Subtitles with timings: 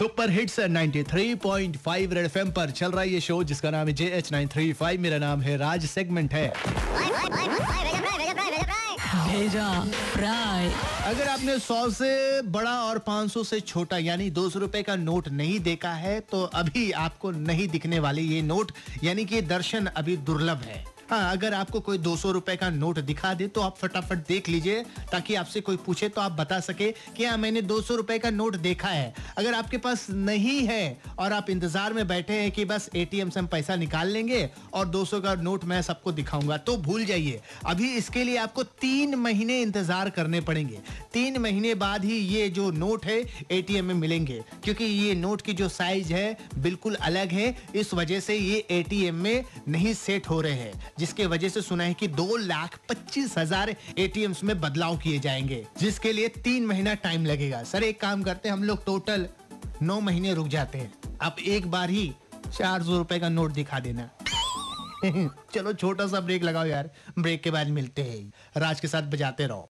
[0.00, 4.04] Super hits 93.5 red FM पर चल रहा है ये शो जिसका नाम है J
[4.18, 6.46] H nine three five मेरा नाम है राज सेगमेंट है।
[9.26, 9.68] भेजा
[10.12, 10.70] फ्राई
[11.06, 15.28] अगर आपने 100 से बड़ा और 500 से छोटा यानी दो सौ रुपए का नोट
[15.34, 18.72] नहीं देखा है तो अभी आपको नहीं दिखने वाले ये नोट
[19.04, 22.98] यानी कि दर्शन अभी दुर्लभ है। हाँ अगर आपको कोई दो सौ रुपए का नोट
[23.00, 24.82] दिखा दे तो आप फटाफट देख लीजिए,
[25.12, 28.30] ताकि आपसे कोई पूछे तो आप बता सके कि हाँ मैंने दो सौ रुपए का
[28.30, 32.64] नोट देखा है। अगर आपके पास नहीं है और आप इंतज़ार में बैठे हैं कि
[32.64, 36.76] बस एटीएम से हम पैसा निकाल लेंगे और 200 का नोट मैं सबको दिखाऊँगा तो
[36.78, 40.78] भूल जाइए। अभी इसके लिए आपको तीन महीने इंतज़ार करने पड़ेंगे।
[41.12, 43.18] तीन महीने बाद ही ये जो नोट है
[43.50, 48.20] एटीएम में मिलेंगे, क्योंकि ये नोट की जो साइज़ है, बिल्कुल अलग है। इस वजह
[48.20, 52.06] से ये एटीएम में नहीं सेट हो रहे हैं। जिसके वजह से सुना है कि
[52.08, 57.62] दो लाख पच्चीस हज़ार एटीएम में बदलाव किए जाएँगे, जिसके लिए तीन महीना टाइम लगेगा।
[57.62, 59.26] सर, एक काम करते हैं, हम लोग टोटल
[59.82, 62.12] नौ महीने रुक जाते हैं। आप एक बार ही
[62.58, 64.10] चार सौ रुपए का नोट दिखा देना।
[65.54, 69.46] चलो छोटा सा ब्रेक लगाओ यार। ब्रेक के बाद मिलते हैं। राज के साथ बजाते
[69.46, 69.68] रहो।